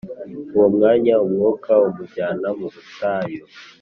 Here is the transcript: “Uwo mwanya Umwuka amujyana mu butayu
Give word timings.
“Uwo 0.55 0.67
mwanya 0.75 1.13
Umwuka 1.25 1.69
amujyana 1.87 2.47
mu 2.59 2.67
butayu 2.73 3.41